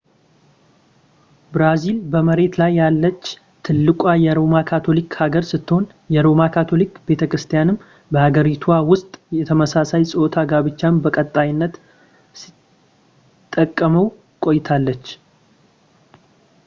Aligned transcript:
ብራዚል 1.55 1.97
በመሬት 2.11 2.53
ላይ 2.61 2.71
ያለች 2.81 3.23
ትልቋ 3.65 3.99
የሮማ 4.23 4.55
ካቶሊክ 4.69 5.09
ሀገር 5.23 5.43
ስትሆን 5.51 5.85
የሮማ 6.15 6.41
ካቶሊክ 6.55 6.93
ቤተክርስቲያንም 7.09 7.77
በሀገሪቷ 8.15 8.65
ውስጥ 8.91 9.11
የተመሳሳይ 9.39 10.05
ፆታ 10.13 10.45
ጋብቻን 10.53 10.97
በቀጣይነት 11.05 11.75
ስትቃወም 12.43 13.97
ቆይታለች 14.47 15.05